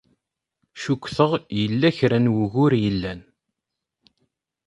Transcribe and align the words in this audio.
Cukkteɣ 0.81 1.31
yella 1.59 1.89
kra 1.97 2.17
n 2.19 2.31
wugur 2.33 2.73
yellan. 2.83 3.21